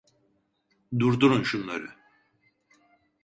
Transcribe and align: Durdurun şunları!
Durdurun 0.99 1.43
şunları! 1.43 1.95